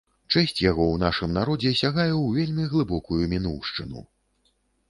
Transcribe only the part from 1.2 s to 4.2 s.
народзе сягае ў вельмі глыбокую мінуўшчыну.